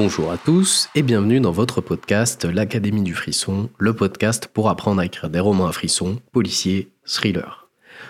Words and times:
Bonjour 0.00 0.30
à 0.30 0.38
tous 0.38 0.88
et 0.94 1.02
bienvenue 1.02 1.40
dans 1.40 1.50
votre 1.50 1.80
podcast 1.80 2.44
L'Académie 2.44 3.02
du 3.02 3.14
Frisson, 3.14 3.68
le 3.78 3.92
podcast 3.92 4.46
pour 4.46 4.68
apprendre 4.68 5.00
à 5.00 5.04
écrire 5.04 5.28
des 5.28 5.40
romans 5.40 5.66
à 5.66 5.72
frisson, 5.72 6.20
policiers, 6.30 6.88
thrillers. 7.04 7.66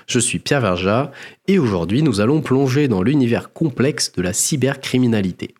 Je 0.06 0.18
suis 0.18 0.38
Pierre 0.38 0.60
Verja 0.60 1.12
et 1.46 1.58
aujourd'hui 1.58 2.02
nous 2.02 2.20
allons 2.20 2.42
plonger 2.42 2.88
dans 2.88 3.02
l'univers 3.02 3.54
complexe 3.54 4.12
de 4.12 4.20
la 4.20 4.34
cybercriminalité. 4.34 5.54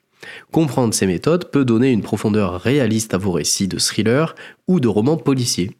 Comprendre 0.52 0.92
ces 0.92 1.06
méthodes 1.06 1.50
peut 1.50 1.64
donner 1.64 1.92
une 1.92 2.02
profondeur 2.02 2.60
réaliste 2.60 3.14
à 3.14 3.18
vos 3.18 3.32
récits 3.32 3.66
de 3.66 3.78
thrillers 3.78 4.34
ou 4.66 4.80
de 4.80 4.88
romans 4.88 5.16
policiers. 5.16 5.78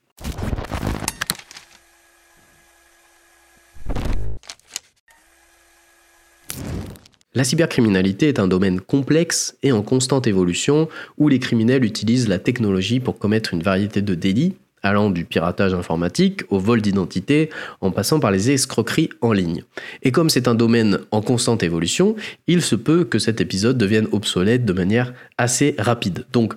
La 7.35 7.45
cybercriminalité 7.45 8.29
est 8.29 8.39
un 8.39 8.49
domaine 8.49 8.81
complexe 8.81 9.57
et 9.63 9.71
en 9.71 9.83
constante 9.83 10.27
évolution 10.27 10.89
où 11.19 11.29
les 11.29 11.39
criminels 11.39 11.85
utilisent 11.85 12.29
la 12.29 12.39
technologie 12.39 13.01
pour 13.01 13.19
commettre 13.19 13.53
une 13.53 13.63
variété 13.63 14.01
de 14.01 14.15
délits, 14.15 14.55
allant 14.83 15.11
du 15.11 15.27
piratage 15.27 15.75
informatique 15.75 16.43
au 16.49 16.59
vol 16.59 16.81
d'identité 16.81 17.51
en 17.83 17.91
passant 17.91 18.19
par 18.19 18.31
les 18.31 18.51
escroqueries 18.51 19.11
en 19.21 19.33
ligne. 19.33 19.65
Et 20.03 20.11
comme 20.11 20.31
c'est 20.31 20.49
un 20.49 20.55
domaine 20.55 21.01
en 21.11 21.21
constante 21.21 21.63
évolution, 21.63 22.17
il 22.47 22.63
se 22.63 22.77
peut 22.77 23.05
que 23.05 23.19
cet 23.19 23.43
épisode 23.43 23.77
devienne 23.77 24.09
obsolète 24.13 24.65
de 24.65 24.73
manière 24.73 25.13
assez 25.37 25.75
rapide. 25.79 26.25
Donc 26.33 26.55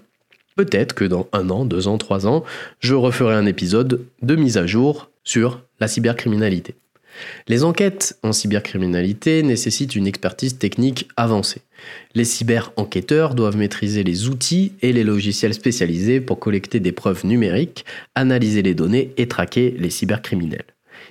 peut-être 0.56 0.96
que 0.96 1.06
dans 1.06 1.28
un 1.34 1.50
an, 1.50 1.66
deux 1.66 1.90
ans, 1.90 1.98
trois 1.98 2.28
ans, 2.28 2.46
je 2.80 2.96
referai 2.96 3.36
un 3.36 3.46
épisode 3.46 4.06
de 4.22 4.36
mise 4.36 4.58
à 4.58 4.66
jour 4.66 5.10
sur 5.24 5.62
la 5.82 5.90
cybercriminalité. 5.90 6.76
Les 7.48 7.64
enquêtes 7.64 8.18
en 8.24 8.34
cybercriminalité 8.34 9.44
nécessitent 9.44 9.96
une 9.96 10.08
expertise 10.08 10.58
technique 10.58 11.08
avancée. 11.18 11.62
Les 12.16 12.26
cyber-enquêteurs 12.26 13.36
doivent 13.36 13.58
maîtriser 13.58 14.04
les 14.04 14.28
outils 14.28 14.74
et 14.82 14.94
les 14.94 15.04
logiciels 15.04 15.54
spécialisés 15.54 16.22
pour 16.22 16.40
collecter 16.40 16.80
des 16.80 16.92
preuves 16.92 17.26
numériques, 17.26 17.86
analyser 18.16 18.62
les 18.62 18.76
données 18.76 19.14
et 19.18 19.28
traquer 19.28 19.76
les 19.78 19.90
cybercriminels. 19.90 20.66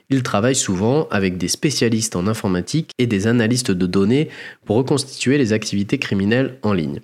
Ils 0.09 0.23
travaillent 0.23 0.57
souvent 0.57 1.09
avec 1.11 1.39
des 1.39 1.49
spécialistes 1.49 2.17
en 2.17 2.27
informatique 2.27 2.93
et 2.99 3.07
des 3.07 3.27
analystes 3.27 3.71
de 3.71 3.87
données 3.87 4.29
pour 4.65 4.77
reconstituer 4.77 5.39
les 5.39 5.53
activités 5.53 5.99
criminelles 5.99 6.57
en 6.63 6.73
ligne. 6.73 7.01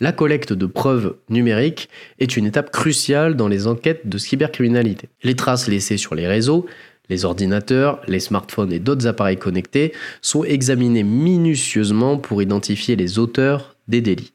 La 0.00 0.12
collecte 0.12 0.54
de 0.54 0.66
preuves 0.66 1.16
numériques 1.28 1.90
est 2.18 2.36
une 2.36 2.46
étape 2.46 2.70
cruciale 2.70 3.36
dans 3.36 3.48
les 3.48 3.66
enquêtes 3.66 4.08
de 4.08 4.16
cybercriminalité. 4.16 5.08
Les 5.22 5.36
traces 5.36 5.68
laissées 5.68 5.98
sur 5.98 6.14
les 6.14 6.26
réseaux, 6.26 6.66
les 7.10 7.26
ordinateurs, 7.26 8.00
les 8.06 8.20
smartphones 8.20 8.72
et 8.72 8.78
d'autres 8.78 9.06
appareils 9.06 9.36
connectés 9.36 9.92
sont 10.22 10.44
examinées 10.44 11.02
minutieusement 11.02 12.16
pour 12.16 12.40
identifier 12.40 12.96
les 12.96 13.18
auteurs 13.18 13.76
des 13.88 14.00
délits. 14.00 14.32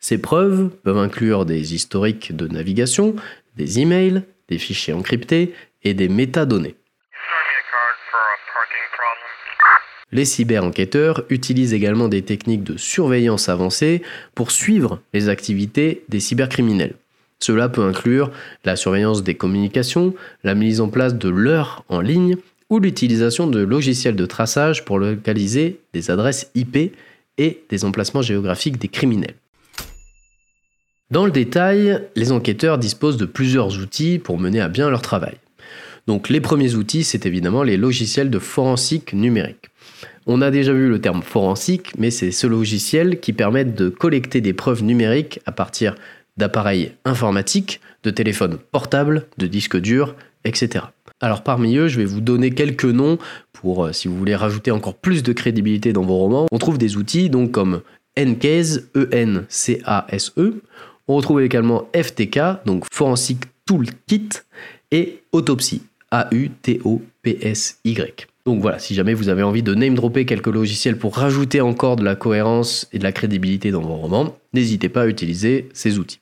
Ces 0.00 0.18
preuves 0.18 0.70
peuvent 0.82 0.98
inclure 0.98 1.44
des 1.44 1.74
historiques 1.74 2.34
de 2.34 2.46
navigation, 2.46 3.14
des 3.56 3.80
emails, 3.80 4.22
des 4.48 4.58
fichiers 4.58 4.94
encryptés 4.94 5.52
et 5.82 5.92
des 5.92 6.08
métadonnées. 6.08 6.76
Les 10.14 10.24
cyber-enquêteurs 10.24 11.24
utilisent 11.28 11.74
également 11.74 12.08
des 12.08 12.22
techniques 12.22 12.62
de 12.62 12.76
surveillance 12.76 13.48
avancées 13.48 14.00
pour 14.36 14.52
suivre 14.52 15.00
les 15.12 15.28
activités 15.28 16.04
des 16.08 16.20
cybercriminels. 16.20 16.94
Cela 17.40 17.68
peut 17.68 17.82
inclure 17.82 18.30
la 18.64 18.76
surveillance 18.76 19.24
des 19.24 19.34
communications, 19.34 20.14
la 20.44 20.54
mise 20.54 20.80
en 20.80 20.88
place 20.88 21.16
de 21.16 21.28
l'heure 21.28 21.84
en 21.88 22.00
ligne 22.00 22.36
ou 22.70 22.78
l'utilisation 22.78 23.48
de 23.48 23.58
logiciels 23.58 24.14
de 24.14 24.24
traçage 24.24 24.84
pour 24.84 25.00
localiser 25.00 25.80
des 25.92 26.12
adresses 26.12 26.48
IP 26.54 26.94
et 27.36 27.64
des 27.68 27.84
emplacements 27.84 28.22
géographiques 28.22 28.78
des 28.78 28.88
criminels. 28.88 29.34
Dans 31.10 31.26
le 31.26 31.32
détail, 31.32 32.00
les 32.14 32.30
enquêteurs 32.30 32.78
disposent 32.78 33.16
de 33.16 33.26
plusieurs 33.26 33.78
outils 33.78 34.20
pour 34.20 34.38
mener 34.38 34.60
à 34.60 34.68
bien 34.68 34.88
leur 34.88 35.02
travail. 35.02 35.34
Donc 36.06 36.28
les 36.28 36.40
premiers 36.40 36.74
outils, 36.74 37.04
c'est 37.04 37.26
évidemment 37.26 37.62
les 37.62 37.76
logiciels 37.76 38.30
de 38.30 38.38
forensique 38.38 39.12
numérique. 39.12 39.70
On 40.26 40.42
a 40.42 40.50
déjà 40.50 40.72
vu 40.72 40.88
le 40.88 41.00
terme 41.00 41.22
forensique, 41.22 41.92
mais 41.98 42.10
c'est 42.10 42.30
ce 42.30 42.46
logiciel 42.46 43.20
qui 43.20 43.32
permet 43.32 43.64
de 43.64 43.88
collecter 43.88 44.40
des 44.40 44.52
preuves 44.52 44.82
numériques 44.82 45.40
à 45.46 45.52
partir 45.52 45.94
d'appareils 46.36 46.92
informatiques, 47.04 47.80
de 48.02 48.10
téléphones 48.10 48.58
portables, 48.72 49.26
de 49.38 49.46
disques 49.46 49.78
durs, 49.78 50.14
etc. 50.44 50.86
Alors 51.20 51.42
parmi 51.42 51.76
eux, 51.76 51.88
je 51.88 51.98
vais 51.98 52.04
vous 52.04 52.20
donner 52.20 52.50
quelques 52.50 52.84
noms 52.84 53.18
pour, 53.52 53.84
euh, 53.84 53.92
si 53.92 54.08
vous 54.08 54.16
voulez 54.16 54.34
rajouter 54.34 54.70
encore 54.70 54.94
plus 54.94 55.22
de 55.22 55.32
crédibilité 55.32 55.92
dans 55.92 56.02
vos 56.02 56.16
romans. 56.16 56.46
On 56.50 56.58
trouve 56.58 56.78
des 56.78 56.96
outils 56.96 57.30
donc 57.30 57.52
comme 57.52 57.82
Encase, 58.18 58.88
E-N-C-A-S-E. 58.96 60.62
On 61.06 61.16
retrouve 61.16 61.42
également 61.42 61.88
FTK, 61.94 62.64
donc 62.66 62.84
Forensic 62.90 63.40
Toolkit, 63.66 64.28
et 64.90 65.22
Autopsy, 65.32 65.82
A-U-T-O-P-S-Y. 66.14 67.96
Donc 68.46 68.60
voilà, 68.60 68.78
si 68.78 68.94
jamais 68.94 69.14
vous 69.14 69.28
avez 69.28 69.42
envie 69.42 69.64
de 69.64 69.74
name 69.74 69.96
dropper 69.96 70.24
quelques 70.26 70.46
logiciels 70.46 70.96
pour 70.96 71.16
rajouter 71.16 71.60
encore 71.60 71.96
de 71.96 72.04
la 72.04 72.14
cohérence 72.14 72.86
et 72.92 73.00
de 73.00 73.02
la 73.02 73.10
crédibilité 73.10 73.72
dans 73.72 73.80
vos 73.80 73.96
romans, 73.96 74.38
n'hésitez 74.52 74.88
pas 74.88 75.02
à 75.02 75.06
utiliser 75.08 75.68
ces 75.72 75.98
outils. 75.98 76.20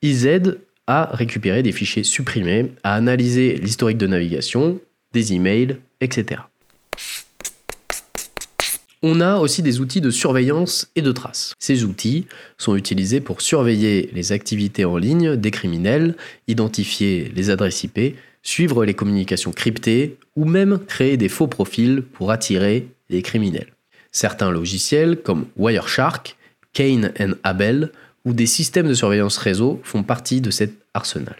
Ils 0.00 0.26
aident 0.26 0.60
à 0.86 1.10
récupérer 1.12 1.62
des 1.62 1.72
fichiers 1.72 2.04
supprimés, 2.04 2.72
à 2.82 2.94
analyser 2.94 3.56
l'historique 3.56 3.98
de 3.98 4.06
navigation, 4.06 4.80
des 5.12 5.34
emails, 5.34 5.76
etc. 6.00 6.40
On 9.02 9.20
a 9.20 9.36
aussi 9.36 9.60
des 9.62 9.80
outils 9.80 10.00
de 10.00 10.10
surveillance 10.10 10.90
et 10.96 11.02
de 11.02 11.12
traces. 11.12 11.52
Ces 11.58 11.84
outils 11.84 12.24
sont 12.56 12.76
utilisés 12.76 13.20
pour 13.20 13.42
surveiller 13.42 14.08
les 14.14 14.32
activités 14.32 14.86
en 14.86 14.96
ligne 14.96 15.36
des 15.36 15.50
criminels, 15.50 16.16
identifier 16.48 17.30
les 17.36 17.50
adresses 17.50 17.84
IP, 17.84 18.16
suivre 18.48 18.86
les 18.86 18.94
communications 18.94 19.52
cryptées 19.52 20.16
ou 20.34 20.46
même 20.46 20.78
créer 20.86 21.18
des 21.18 21.28
faux 21.28 21.48
profils 21.48 22.02
pour 22.02 22.30
attirer 22.30 22.88
les 23.10 23.20
criminels. 23.20 23.74
Certains 24.10 24.50
logiciels 24.50 25.18
comme 25.18 25.44
Wireshark, 25.58 26.36
Kane 26.72 27.12
Abel 27.42 27.92
ou 28.24 28.32
des 28.32 28.46
systèmes 28.46 28.88
de 28.88 28.94
surveillance 28.94 29.36
réseau 29.36 29.80
font 29.84 30.02
partie 30.02 30.40
de 30.40 30.50
cet 30.50 30.72
arsenal. 30.94 31.36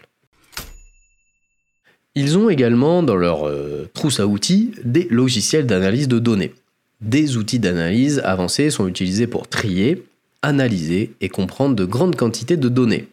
Ils 2.13 2.37
ont 2.37 2.47
également 2.47 3.01
dans 3.01 3.15
leur 3.15 3.47
euh, 3.47 3.89
trousse 3.95 4.19
à 4.19 4.27
outils 4.27 4.71
des 4.83 5.07
logiciels 5.09 5.65
d'analyse 5.65 6.07
de 6.07 6.19
données. 6.19 6.53
Des 7.01 7.37
outils 7.37 7.59
d'analyse 7.59 8.19
avancés 8.23 8.69
sont 8.69 8.87
utilisés 8.87 9.25
pour 9.25 9.47
trier, 9.47 10.03
analyser 10.41 11.13
et 11.21 11.29
comprendre 11.29 11.75
de 11.75 11.85
grandes 11.85 12.15
quantités 12.15 12.57
de 12.57 12.69
données. 12.69 13.07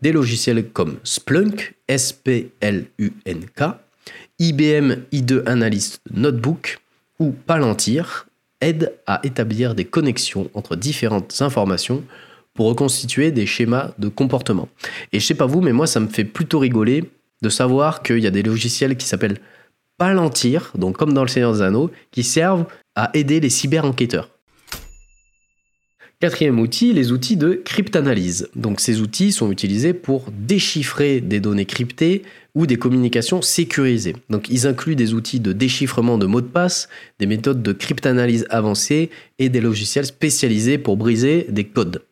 Des 0.00 0.12
logiciels 0.12 0.68
comme 0.68 0.98
Splunk, 1.04 1.74
S-P-L-U-N-K, 1.88 3.62
IBM 4.38 4.94
i2 5.12 5.42
Analyst 5.46 6.00
Notebook 6.12 6.78
ou 7.18 7.32
Palantir 7.32 8.26
aident 8.60 8.92
à 9.06 9.20
établir 9.24 9.74
des 9.74 9.84
connexions 9.84 10.50
entre 10.54 10.76
différentes 10.76 11.42
informations 11.42 12.04
pour 12.54 12.66
reconstituer 12.66 13.30
des 13.30 13.46
schémas 13.46 13.92
de 13.98 14.08
comportement. 14.08 14.68
Et 15.12 15.20
je 15.20 15.26
sais 15.26 15.34
pas 15.34 15.46
vous, 15.46 15.60
mais 15.60 15.72
moi 15.72 15.86
ça 15.86 16.00
me 16.00 16.08
fait 16.08 16.24
plutôt 16.24 16.58
rigoler 16.58 17.10
de 17.42 17.48
savoir 17.48 18.02
qu'il 18.02 18.18
y 18.18 18.26
a 18.26 18.32
des 18.32 18.42
logiciels 18.42 18.96
qui 18.96 19.06
s'appellent 19.06 19.40
Palantir, 19.96 20.72
donc 20.76 20.96
comme 20.96 21.12
dans 21.12 21.22
le 21.22 21.28
Seigneur 21.28 21.52
des 21.52 21.62
Anneaux, 21.62 21.90
qui 22.12 22.22
servent 22.22 22.66
à 22.94 23.10
aider 23.14 23.40
les 23.40 23.50
cyber-enquêteurs. 23.50 24.30
Quatrième 26.20 26.58
outil, 26.58 26.92
les 26.92 27.12
outils 27.12 27.36
de 27.36 27.52
cryptanalyse. 27.64 28.48
Donc 28.56 28.80
ces 28.80 29.00
outils 29.00 29.30
sont 29.30 29.52
utilisés 29.52 29.94
pour 29.94 30.24
déchiffrer 30.32 31.20
des 31.20 31.38
données 31.38 31.64
cryptées 31.64 32.24
ou 32.56 32.66
des 32.66 32.74
communications 32.74 33.40
sécurisées. 33.40 34.16
Donc 34.28 34.48
ils 34.48 34.66
incluent 34.66 34.96
des 34.96 35.14
outils 35.14 35.38
de 35.38 35.52
déchiffrement 35.52 36.18
de 36.18 36.26
mots 36.26 36.40
de 36.40 36.48
passe, 36.48 36.88
des 37.20 37.26
méthodes 37.26 37.62
de 37.62 37.72
cryptanalyse 37.72 38.48
avancées 38.50 39.10
et 39.38 39.48
des 39.48 39.60
logiciels 39.60 40.06
spécialisés 40.06 40.76
pour 40.76 40.96
briser 40.96 41.46
des 41.50 41.62
codes. 41.62 42.02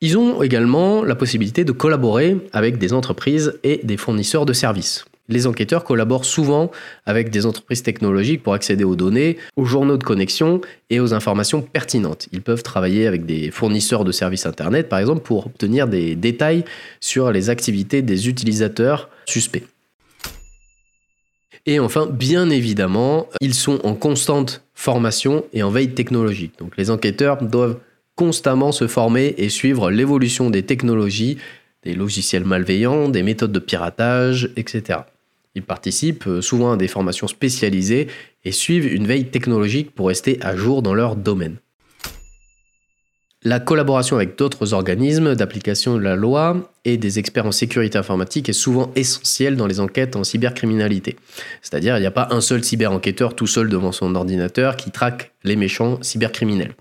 Ils 0.00 0.16
ont 0.16 0.40
également 0.40 1.02
la 1.02 1.16
possibilité 1.16 1.64
de 1.64 1.72
collaborer 1.72 2.36
avec 2.52 2.78
des 2.78 2.92
entreprises 2.92 3.58
et 3.64 3.80
des 3.82 3.96
fournisseurs 3.96 4.46
de 4.46 4.52
services 4.52 5.04
les 5.28 5.46
enquêteurs 5.46 5.84
collaborent 5.84 6.24
souvent 6.24 6.70
avec 7.04 7.30
des 7.30 7.46
entreprises 7.46 7.82
technologiques 7.82 8.42
pour 8.42 8.54
accéder 8.54 8.84
aux 8.84 8.96
données, 8.96 9.36
aux 9.56 9.64
journaux 9.64 9.96
de 9.96 10.04
connexion 10.04 10.60
et 10.90 11.00
aux 11.00 11.14
informations 11.14 11.62
pertinentes. 11.62 12.28
Ils 12.32 12.42
peuvent 12.42 12.62
travailler 12.62 13.06
avec 13.06 13.26
des 13.26 13.50
fournisseurs 13.50 14.04
de 14.04 14.12
services 14.12 14.46
Internet, 14.46 14.88
par 14.88 14.98
exemple, 14.98 15.22
pour 15.22 15.46
obtenir 15.46 15.88
des 15.88 16.14
détails 16.14 16.64
sur 17.00 17.32
les 17.32 17.50
activités 17.50 18.02
des 18.02 18.28
utilisateurs 18.28 19.08
suspects. 19.26 19.64
Et 21.66 21.80
enfin, 21.80 22.06
bien 22.06 22.48
évidemment, 22.50 23.28
ils 23.40 23.54
sont 23.54 23.84
en 23.84 23.94
constante 23.94 24.62
formation 24.74 25.44
et 25.52 25.64
en 25.64 25.70
veille 25.70 25.94
technologique. 25.94 26.52
Donc 26.58 26.76
les 26.76 26.90
enquêteurs 26.90 27.42
doivent 27.42 27.78
constamment 28.14 28.70
se 28.70 28.86
former 28.86 29.34
et 29.36 29.48
suivre 29.48 29.90
l'évolution 29.90 30.48
des 30.48 30.62
technologies, 30.62 31.38
des 31.82 31.94
logiciels 31.94 32.44
malveillants, 32.44 33.08
des 33.08 33.22
méthodes 33.22 33.52
de 33.52 33.58
piratage, 33.58 34.50
etc. 34.56 35.00
Ils 35.56 35.62
participent 35.62 36.28
euh, 36.28 36.42
souvent 36.42 36.72
à 36.72 36.76
des 36.76 36.86
formations 36.86 37.26
spécialisées 37.26 38.08
et 38.44 38.52
suivent 38.52 38.92
une 38.92 39.06
veille 39.06 39.30
technologique 39.30 39.90
pour 39.92 40.08
rester 40.08 40.38
à 40.42 40.54
jour 40.54 40.82
dans 40.82 40.94
leur 40.94 41.16
domaine. 41.16 41.56
La 43.42 43.60
collaboration 43.60 44.16
avec 44.16 44.36
d'autres 44.36 44.74
organismes 44.74 45.34
d'application 45.34 45.94
de 45.94 46.00
la 46.00 46.16
loi 46.16 46.72
et 46.84 46.96
des 46.96 47.18
experts 47.18 47.46
en 47.46 47.52
sécurité 47.52 47.96
informatique 47.96 48.48
est 48.48 48.52
souvent 48.52 48.90
essentielle 48.96 49.56
dans 49.56 49.68
les 49.68 49.78
enquêtes 49.78 50.16
en 50.16 50.24
cybercriminalité. 50.24 51.16
C'est-à-dire, 51.62 51.96
il 51.96 52.00
n'y 52.00 52.06
a 52.06 52.10
pas 52.10 52.28
un 52.32 52.40
seul 52.40 52.64
cyberenquêteur 52.64 53.36
tout 53.36 53.46
seul 53.46 53.68
devant 53.68 53.92
son 53.92 54.14
ordinateur 54.14 54.76
qui 54.76 54.90
traque 54.90 55.32
les 55.44 55.54
méchants 55.54 56.02
cybercriminels. 56.02 56.74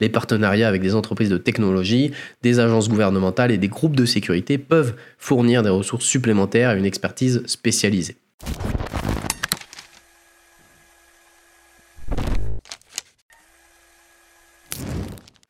Les 0.00 0.08
partenariats 0.08 0.68
avec 0.68 0.80
des 0.80 0.94
entreprises 0.94 1.28
de 1.30 1.38
technologie, 1.38 2.12
des 2.42 2.60
agences 2.60 2.88
gouvernementales 2.88 3.50
et 3.50 3.58
des 3.58 3.68
groupes 3.68 3.96
de 3.96 4.06
sécurité 4.06 4.58
peuvent 4.58 4.94
fournir 5.18 5.62
des 5.64 5.70
ressources 5.70 6.06
supplémentaires 6.06 6.70
et 6.70 6.78
une 6.78 6.86
expertise 6.86 7.42
spécialisée. 7.46 8.16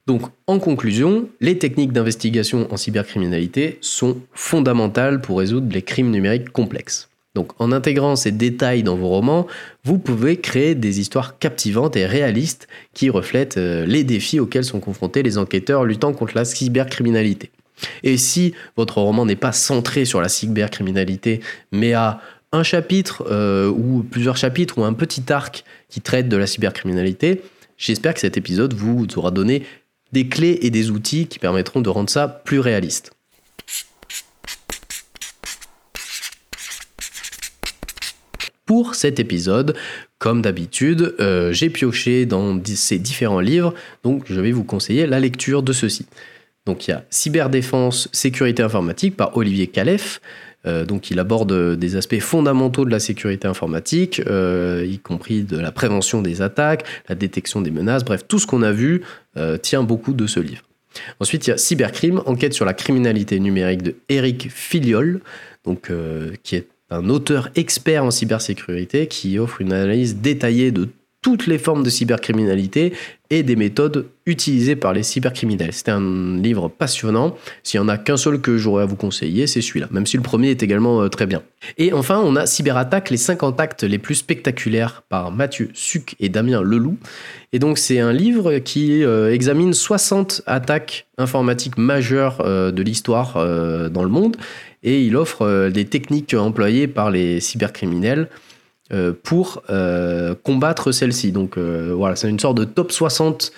Donc, 0.06 0.22
en 0.46 0.58
conclusion, 0.58 1.28
les 1.40 1.58
techniques 1.58 1.92
d'investigation 1.92 2.66
en 2.72 2.76
cybercriminalité 2.76 3.78
sont 3.80 4.18
fondamentales 4.34 5.20
pour 5.20 5.38
résoudre 5.38 5.72
les 5.72 5.82
crimes 5.82 6.10
numériques 6.10 6.50
complexes. 6.50 7.08
Donc, 7.34 7.52
en 7.58 7.72
intégrant 7.72 8.14
ces 8.14 8.32
détails 8.32 8.82
dans 8.82 8.96
vos 8.96 9.08
romans, 9.08 9.46
vous 9.84 9.98
pouvez 9.98 10.36
créer 10.36 10.74
des 10.74 11.00
histoires 11.00 11.38
captivantes 11.38 11.96
et 11.96 12.04
réalistes 12.04 12.68
qui 12.92 13.08
reflètent 13.08 13.56
euh, 13.56 13.86
les 13.86 14.04
défis 14.04 14.38
auxquels 14.38 14.64
sont 14.64 14.80
confrontés 14.80 15.22
les 15.22 15.38
enquêteurs 15.38 15.84
luttant 15.84 16.12
contre 16.12 16.36
la 16.36 16.44
cybercriminalité. 16.44 17.50
Et 18.02 18.18
si 18.18 18.52
votre 18.76 18.98
roman 18.98 19.24
n'est 19.24 19.34
pas 19.34 19.52
centré 19.52 20.04
sur 20.04 20.20
la 20.20 20.28
cybercriminalité, 20.28 21.40
mais 21.72 21.94
a 21.94 22.20
un 22.52 22.62
chapitre 22.62 23.25
euh, 23.31 23.69
ou 23.70 24.02
plusieurs 24.02 24.37
chapitres 24.37 24.78
ou 24.78 24.84
un 24.84 24.93
petit 24.93 25.32
arc 25.32 25.64
qui 25.88 26.00
traite 26.00 26.28
de 26.28 26.37
la 26.37 26.46
cybercriminalité, 26.46 27.43
j'espère 27.78 28.14
que 28.14 28.20
cet 28.20 28.37
épisode 28.37 28.75
vous 28.75 29.06
aura 29.16 29.31
donné 29.31 29.64
des 30.12 30.28
clés 30.28 30.58
et 30.62 30.70
des 30.70 30.90
outils 30.90 31.26
qui 31.26 31.38
permettront 31.38 31.81
de 31.81 31.88
rendre 31.88 32.10
ça 32.10 32.28
plus 32.28 32.60
réaliste. 32.60 33.12
Pour 38.66 38.94
cet 38.94 39.19
épisode, 39.19 39.75
comme 40.19 40.40
d'habitude, 40.40 41.14
euh, 41.20 41.52
j'ai 41.52 41.69
pioché 41.69 42.26
dans 42.26 42.58
ces 42.64 42.99
différents 42.99 43.40
livres, 43.40 43.75
donc 44.02 44.25
je 44.26 44.40
vais 44.40 44.52
vous 44.52 44.64
conseiller 44.64 45.06
la 45.06 45.20
lecture 45.20 45.62
de 45.62 45.72
ceux-ci. 45.72 46.06
Donc 46.64 46.87
il 46.87 46.93
y 46.93 46.94
a 46.94 47.04
Cyberdéfense, 47.10 48.08
sécurité 48.12 48.62
informatique 48.62 49.16
par 49.16 49.37
Olivier 49.37 49.66
Calef, 49.66 50.20
euh, 50.67 50.85
donc 50.85 51.11
il 51.11 51.19
aborde 51.19 51.76
des 51.76 51.97
aspects 51.97 52.20
fondamentaux 52.20 52.85
de 52.85 52.91
la 52.91 53.00
sécurité 53.00 53.49
informatique, 53.49 54.23
euh, 54.26 54.87
y 54.88 54.99
compris 54.99 55.43
de 55.43 55.59
la 55.59 55.73
prévention 55.73 56.23
des 56.23 56.43
attaques, 56.43 56.85
la 57.09 57.14
détection 57.14 57.61
des 57.61 57.70
menaces, 57.70 58.05
bref, 58.05 58.25
tout 58.26 58.38
ce 58.38 58.47
qu'on 58.47 58.62
a 58.62 58.73
vu 58.73 59.03
euh, 59.37 59.56
tient 59.56 59.82
beaucoup 59.82 60.12
de 60.12 60.26
ce 60.26 60.41
livre. 60.41 60.62
Ensuite, 61.20 61.47
il 61.47 61.50
y 61.50 61.53
a 61.53 61.56
Cybercrime, 61.56 62.23
enquête 62.26 62.53
sur 62.53 62.67
la 62.67 62.75
criminalité 62.75 63.41
numérique 63.41 63.82
de 63.82 63.94
Eric 64.11 64.50
Filiol, 64.50 65.20
donc, 65.64 65.91
qui 66.43 66.56
est 66.56 66.67
un 66.91 67.09
auteur 67.09 67.49
expert 67.55 68.05
en 68.05 68.11
cybersécurité 68.11 69.06
qui 69.06 69.38
offre 69.38 69.62
une 69.62 69.73
analyse 69.73 70.17
détaillée 70.17 70.70
de 70.70 70.91
toutes 71.22 71.46
les 71.46 71.58
formes 71.58 71.84
de 71.84 71.88
cybercriminalité 71.88 72.92
et 73.30 73.44
des 73.44 73.54
méthodes 73.54 74.08
utilisées 74.26 74.74
par 74.74 74.92
les 74.92 75.04
cybercriminels. 75.04 75.72
C'était 75.72 75.92
un 75.92 76.36
livre 76.36 76.69
passionnant. 76.69 77.36
S'il 77.62 77.80
n'y 77.80 77.86
en 77.86 77.88
a 77.88 77.96
qu'un 77.96 78.16
seul 78.16 78.40
que 78.40 78.58
j'aurais 78.58 78.82
à 78.82 78.86
vous 78.86 78.96
conseiller, 78.96 79.46
c'est 79.46 79.62
celui-là, 79.62 79.86
même 79.92 80.04
si 80.04 80.16
le 80.16 80.22
premier 80.22 80.50
est 80.50 80.62
également 80.64 81.00
euh, 81.00 81.08
très 81.08 81.26
bien. 81.26 81.42
Et 81.78 81.92
enfin, 81.92 82.20
on 82.22 82.34
a 82.34 82.44
Cyberattaque, 82.44 83.08
les 83.08 83.16
50 83.16 83.60
actes 83.60 83.84
les 83.84 83.98
plus 83.98 84.16
spectaculaires 84.16 85.02
par 85.08 85.30
Mathieu 85.30 85.70
Suc 85.74 86.16
et 86.19 86.28
Damien 86.28 86.60
Leloup. 86.60 86.98
Et 87.52 87.60
donc, 87.60 87.78
c'est 87.78 88.00
un 88.00 88.12
livre 88.12 88.58
qui 88.58 89.04
euh, 89.04 89.32
examine 89.32 89.72
60 89.72 90.42
attaques 90.46 91.06
informatiques 91.18 91.78
majeures 91.78 92.42
euh, 92.44 92.72
de 92.72 92.82
l'histoire 92.82 93.34
dans 93.90 94.02
le 94.02 94.08
monde 94.08 94.36
et 94.82 95.02
il 95.02 95.16
offre 95.16 95.68
des 95.68 95.84
techniques 95.84 96.34
employées 96.34 96.88
par 96.88 97.10
les 97.10 97.38
cybercriminels 97.38 98.28
pour 99.22 99.62
euh, 99.70 100.34
combattre 100.42 100.92
celle-ci. 100.92 101.32
Donc 101.32 101.56
euh, 101.56 101.92
voilà, 101.96 102.16
c'est 102.16 102.28
une 102.28 102.38
sorte 102.38 102.58
de 102.58 102.64
top 102.64 102.92
60 102.92 103.52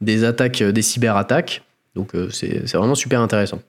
des 0.00 0.24
attaques, 0.24 0.62
des 0.62 0.82
cyberattaques. 0.82 1.62
Donc 1.94 2.12
c'est 2.30 2.72
vraiment 2.72 2.94
super 2.94 3.20
intéressant. 3.20 3.60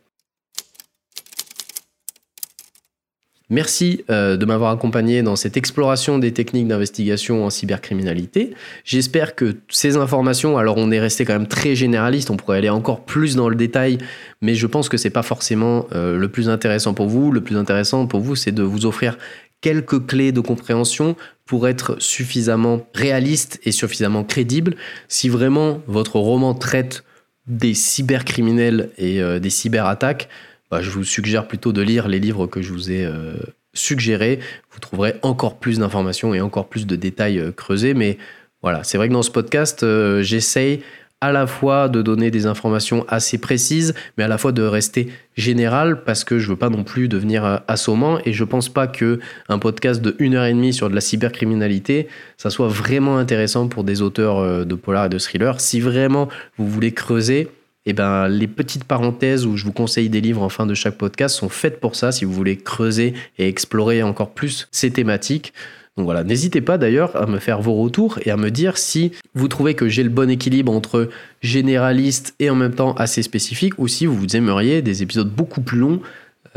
Merci 3.50 4.06
de 4.07 4.45
m'avoir 4.45 4.71
accompagné 4.71 5.23
dans 5.23 5.35
cette 5.35 5.57
exploration 5.57 6.19
des 6.19 6.31
techniques 6.31 6.69
d'investigation 6.69 7.44
en 7.44 7.50
cybercriminalité. 7.50 8.53
J'espère 8.85 9.35
que 9.35 9.57
ces 9.68 9.97
informations, 9.97 10.57
alors 10.57 10.77
on 10.77 10.89
est 10.89 11.01
resté 11.01 11.25
quand 11.25 11.33
même 11.33 11.47
très 11.47 11.75
généraliste, 11.75 12.29
on 12.29 12.38
pourrait 12.38 12.59
aller 12.59 12.69
encore 12.69 13.03
plus 13.03 13.35
dans 13.35 13.50
le 13.50 13.56
détail, 13.56 13.97
mais 14.41 14.56
je 14.56 14.68
pense 14.68 14.88
que 14.88 14.95
c'est 14.95 15.09
pas 15.09 15.23
forcément 15.23 15.88
le 15.91 16.27
plus 16.27 16.47
intéressant 16.47 16.94
pour 16.94 17.07
vous. 17.07 17.33
Le 17.33 17.41
plus 17.41 17.57
intéressant 17.57 18.06
pour 18.06 18.21
vous, 18.21 18.38
c'est 18.38 18.53
de 18.53 18.63
vous 18.63 18.85
offrir 18.85 19.18
quelques 19.62 20.06
clés 20.08 20.31
de 20.31 20.42
compréhension 20.42 21.16
pour 21.46 21.68
être 21.68 22.02
suffisamment 22.02 22.88
réaliste 22.94 23.60
et 23.63 23.72
suffisamment 23.72 24.24
crédible. 24.24 24.75
Si 25.08 25.30
vraiment 25.30 25.81
votre 25.88 26.18
roman 26.18 26.54
traite 26.54 27.04
des 27.48 27.74
cybercriminels 27.74 28.90
et 28.98 29.22
euh, 29.22 29.40
des 29.40 29.50
cyberattaques, 29.50 30.30
bah, 30.69 30.81
je 30.81 30.90
vous 30.90 31.04
suggère 31.04 31.48
plutôt 31.48 31.74
de 31.74 31.81
lire 31.81 32.08
les 32.08 32.19
livres 32.19 32.48
que 32.48 32.62
je 32.62 32.72
vous 32.72 32.92
ai 32.92 33.06
euh, 33.06 33.36
suggérés. 33.74 34.40
Vous 34.72 34.80
trouverez 34.80 35.16
encore 35.22 35.60
plus 35.60 35.80
d'informations 35.80 36.34
et 36.34 36.42
encore 36.42 36.69
plus 36.69 36.88
de 36.88 36.96
détails 36.96 37.40
euh, 37.40 37.52
creusés. 37.52 37.94
Mais 37.94 38.18
voilà, 38.62 38.84
c'est 38.84 38.98
vrai 38.98 39.07
que 39.07 39.14
dans 39.14 39.24
ce 39.24 39.31
podcast, 39.31 39.84
j'essaye 40.22 40.84
à 41.21 41.31
la 41.31 41.45
fois 41.45 41.88
de 41.88 42.01
donner 42.01 42.31
des 42.31 42.47
informations 42.47 43.06
assez 43.07 43.38
précises, 43.38 43.94
mais 44.18 44.23
à 44.23 44.27
la 44.27 44.39
fois 44.39 44.51
de 44.51 44.63
rester 44.63 45.09
général 45.38 46.03
parce 46.03 46.23
que 46.23 46.39
je 46.39 46.50
veux 46.50 46.56
pas 46.56 46.69
non 46.69 46.83
plus 46.83 47.07
devenir 47.07 47.45
euh, 47.45 47.57
assommant 47.68 48.19
et 48.25 48.33
je 48.33 48.44
pense 48.44 48.69
pas 48.69 48.88
que 48.88 49.19
un 49.47 49.59
podcast 49.59 50.01
de 50.01 50.15
une 50.19 50.35
heure 50.35 50.45
et 50.45 50.53
demie 50.53 50.73
sur 50.73 50.89
de 50.89 50.95
la 50.95 51.01
cybercriminalité, 51.01 52.07
ça 52.38 52.50
soit 52.50 52.68
vraiment 52.68 53.18
intéressant 53.18 53.68
pour 53.68 53.83
des 53.83 54.01
auteurs 54.01 54.39
euh, 54.39 54.65
de 54.65 54.75
polar 54.75 55.06
et 55.06 55.09
de 55.09 55.19
thriller. 55.19 55.62
Si 55.62 55.79
vraiment 55.79 56.27
vous 56.57 56.68
voulez 56.68 56.91
creuser, 56.91 57.50
eh 57.85 57.94
ben, 57.94 58.27
les 58.27 58.47
petites 58.47 58.83
parenthèses 58.83 59.45
où 59.45 59.57
je 59.57 59.66
vous 59.66 59.71
conseille 59.71 60.09
des 60.09 60.21
livres 60.21 60.42
en 60.42 60.49
fin 60.49 60.66
de 60.66 60.73
chaque 60.73 60.97
podcast 60.97 61.35
sont 61.35 61.49
faites 61.49 61.80
pour 61.80 61.95
ça, 61.95 62.11
si 62.11 62.25
vous 62.25 62.33
voulez 62.33 62.57
creuser 62.57 63.13
et 63.37 63.47
explorer 63.47 64.04
encore 64.04 64.31
plus 64.31 64.68
ces 64.71 64.92
thématiques. 64.92 65.54
Donc 66.02 66.08
voilà, 66.08 66.24
n'hésitez 66.24 66.62
pas 66.62 66.80
d'ailleurs 66.80 67.16
à 67.16 67.28
me 67.28 67.38
faire 67.38 67.62
vos 67.62 67.76
retours 67.76 68.18
et 68.26 68.31
à 68.31 68.36
me 68.36 68.50
dire 68.50 68.80
si 68.80 69.12
vous 69.36 69.48
trouvez 69.48 69.76
que 69.76 69.88
j'ai 69.88 70.02
le 70.02 70.10
bon 70.10 70.31
équilibre 70.31 70.72
entre 70.72 71.10
généraliste 71.42 72.34
et 72.40 72.50
en 72.50 72.56
même 72.56 72.74
temps 72.74 72.94
assez 72.94 73.22
spécifique 73.22 73.76
ou 73.78 73.88
si 73.88 74.08
vous 74.08 74.36
aimeriez 74.36 74.81
des 74.81 75.04
épisodes 75.04 75.30
beaucoup 75.30 75.62
plus 75.62 75.78
longs 75.78 76.02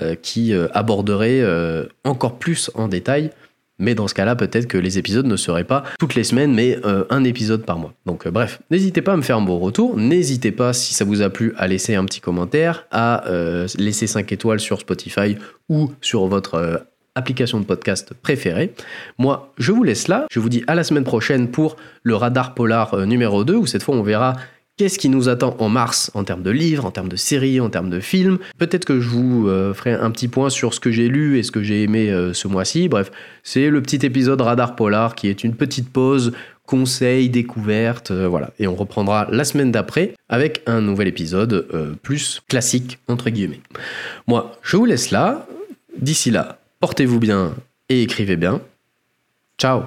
euh, 0.00 0.14
qui 0.14 0.54
euh, 0.54 0.66
aborderaient 0.72 1.42
euh, 1.42 1.84
encore 2.04 2.38
plus 2.38 2.70
en 2.72 2.88
détail. 2.88 3.32
Mais 3.78 3.94
dans 3.94 4.08
ce 4.08 4.14
cas-là, 4.14 4.34
peut-être 4.34 4.66
que 4.66 4.78
les 4.78 4.96
épisodes 4.96 5.26
ne 5.26 5.36
seraient 5.36 5.64
pas 5.64 5.84
toutes 5.98 6.14
les 6.14 6.24
semaines, 6.24 6.54
mais 6.54 6.78
un 7.10 7.24
épisode 7.24 7.66
par 7.66 7.76
mois. 7.76 7.92
Donc 8.06 8.26
bref, 8.28 8.62
n'hésitez 8.70 9.02
pas 9.02 9.12
à 9.12 9.16
me 9.18 9.22
faire 9.22 9.40
vos 9.40 9.58
retours. 9.58 9.98
N'hésitez 9.98 10.52
pas, 10.52 10.72
si 10.72 10.94
ça 10.94 11.04
vous 11.04 11.20
a 11.20 11.28
plu, 11.28 11.52
à 11.58 11.66
laisser 11.66 11.96
un 11.96 12.04
petit 12.06 12.20
commentaire, 12.20 12.86
à 12.92 13.24
laisser 13.76 14.06
5 14.06 14.30
étoiles 14.30 14.60
sur 14.60 14.78
Spotify 14.78 15.36
ou 15.68 15.90
sur 16.00 16.28
votre 16.28 16.86
application 17.14 17.60
de 17.60 17.64
podcast 17.64 18.12
préférée. 18.22 18.72
Moi, 19.18 19.52
je 19.58 19.72
vous 19.72 19.84
laisse 19.84 20.08
là. 20.08 20.26
Je 20.30 20.40
vous 20.40 20.48
dis 20.48 20.64
à 20.66 20.74
la 20.74 20.84
semaine 20.84 21.04
prochaine 21.04 21.48
pour 21.48 21.76
le 22.02 22.16
radar 22.16 22.54
polar 22.54 22.94
euh, 22.94 23.06
numéro 23.06 23.44
2, 23.44 23.54
où 23.54 23.66
cette 23.66 23.82
fois 23.82 23.94
on 23.94 24.02
verra 24.02 24.34
qu'est-ce 24.76 24.98
qui 24.98 25.08
nous 25.08 25.28
attend 25.28 25.56
en 25.60 25.68
mars 25.68 26.10
en 26.14 26.24
termes 26.24 26.42
de 26.42 26.50
livres, 26.50 26.84
en 26.84 26.90
termes 26.90 27.08
de 27.08 27.16
séries, 27.16 27.60
en 27.60 27.70
termes 27.70 27.90
de 27.90 28.00
films. 28.00 28.38
Peut-être 28.58 28.84
que 28.84 29.00
je 29.00 29.08
vous 29.08 29.46
euh, 29.48 29.72
ferai 29.72 29.92
un 29.92 30.10
petit 30.10 30.26
point 30.26 30.50
sur 30.50 30.74
ce 30.74 30.80
que 30.80 30.90
j'ai 30.90 31.08
lu 31.08 31.38
et 31.38 31.44
ce 31.44 31.52
que 31.52 31.62
j'ai 31.62 31.84
aimé 31.84 32.10
euh, 32.10 32.32
ce 32.32 32.48
mois-ci. 32.48 32.88
Bref, 32.88 33.12
c'est 33.44 33.70
le 33.70 33.80
petit 33.80 34.04
épisode 34.04 34.40
radar 34.40 34.74
polar 34.74 35.14
qui 35.14 35.28
est 35.28 35.44
une 35.44 35.54
petite 35.54 35.90
pause 35.90 36.32
conseils, 36.66 37.28
découvertes, 37.28 38.10
voilà. 38.10 38.50
Et 38.58 38.66
on 38.66 38.74
reprendra 38.74 39.28
la 39.30 39.44
semaine 39.44 39.70
d'après 39.70 40.14
avec 40.30 40.62
un 40.66 40.80
nouvel 40.80 41.08
épisode 41.08 41.68
plus 42.02 42.40
classique, 42.48 42.98
entre 43.06 43.28
guillemets. 43.28 43.60
Moi, 44.26 44.58
je 44.62 44.78
vous 44.78 44.86
laisse 44.86 45.10
là. 45.10 45.46
D'ici 46.00 46.30
là, 46.30 46.58
Portez-vous 46.84 47.18
bien 47.18 47.54
et 47.88 48.02
écrivez 48.02 48.36
bien. 48.36 48.60
Ciao 49.56 49.84